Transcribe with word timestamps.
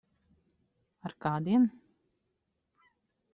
Ar 1.09 1.13
kādiem? 1.25 1.67